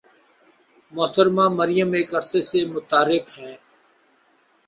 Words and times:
محترمہ 0.93 1.45
مریم 1.57 1.89
ایک 1.97 2.09
عرصہ 2.17 2.41
سے 2.49 2.59
متحرک 2.73 3.25
ہیں۔ 3.37 3.55